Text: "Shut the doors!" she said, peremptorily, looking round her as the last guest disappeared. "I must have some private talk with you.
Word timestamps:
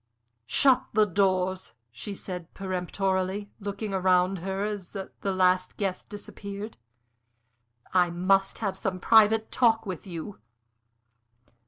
"Shut 0.47 0.83
the 0.93 1.05
doors!" 1.05 1.73
she 1.91 2.15
said, 2.15 2.51
peremptorily, 2.55 3.51
looking 3.59 3.91
round 3.91 4.39
her 4.39 4.63
as 4.63 4.89
the 4.93 5.11
last 5.21 5.77
guest 5.77 6.09
disappeared. 6.09 6.77
"I 7.93 8.09
must 8.09 8.57
have 8.57 8.75
some 8.75 8.99
private 8.99 9.51
talk 9.51 9.85
with 9.85 10.07
you. 10.07 10.39